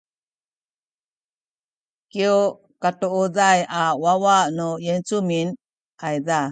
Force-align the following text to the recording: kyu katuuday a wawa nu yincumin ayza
kyu 2.11 2.35
katuuday 2.81 3.59
a 3.79 3.81
wawa 4.03 4.35
nu 4.57 4.67
yincumin 4.85 5.47
ayza 6.05 6.39